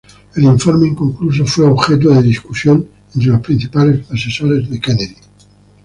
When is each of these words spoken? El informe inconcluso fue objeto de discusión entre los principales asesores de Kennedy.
El 0.35 0.45
informe 0.45 0.87
inconcluso 0.87 1.45
fue 1.45 1.67
objeto 1.67 2.09
de 2.09 2.23
discusión 2.23 2.87
entre 3.13 3.29
los 3.29 3.41
principales 3.41 4.09
asesores 4.09 4.67
de 4.67 4.79
Kennedy. 4.81 5.15